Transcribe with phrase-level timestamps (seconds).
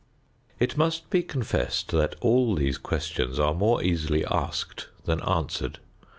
[0.59, 5.77] It must be confessed that all these questions are more easily asked than answered.